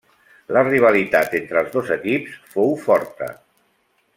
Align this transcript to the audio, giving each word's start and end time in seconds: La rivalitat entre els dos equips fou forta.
La 0.55 0.61
rivalitat 0.67 1.35
entre 1.39 1.61
els 1.63 1.69
dos 1.77 1.91
equips 1.97 2.41
fou 2.55 2.75
forta. 2.87 3.29